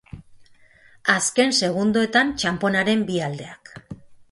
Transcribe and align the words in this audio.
Azken 1.15 1.53
segundoetan 1.59 2.33
txanponaren 2.41 3.07
bi 3.13 3.23
aldeak. 3.31 3.75